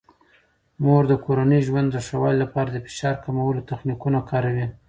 [0.83, 4.65] مور د کورني ژوند د ښه والي لپاره د فشار کمولو تخنیکونه کاروي.